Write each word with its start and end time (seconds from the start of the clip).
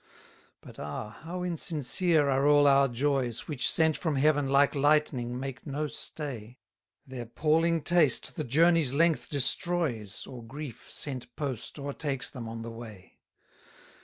209 0.63 0.63
But 0.63 0.79
ah! 0.83 1.09
how 1.21 1.43
insincere 1.43 2.27
are 2.27 2.47
all 2.47 2.65
our 2.65 2.87
joys! 2.87 3.47
Which, 3.47 3.69
sent 3.69 3.95
from 3.95 4.15
heaven, 4.15 4.49
like 4.49 4.73
lightning 4.73 5.39
make 5.39 5.67
no 5.67 5.85
stay; 5.85 6.57
Their 7.05 7.27
palling 7.27 7.83
taste 7.83 8.35
the 8.35 8.43
journey's 8.43 8.93
length 8.95 9.29
destroys, 9.29 10.25
Or 10.25 10.43
grief, 10.43 10.89
sent 10.89 11.35
post, 11.35 11.77
o'ertakes 11.77 12.31
them 12.31 12.49
on 12.49 12.63
the 12.63 12.71
way. 12.71 13.19